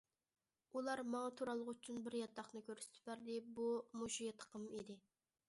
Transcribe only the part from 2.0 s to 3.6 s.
بىر ياتاقنى كۆرسىتىپ بەردى،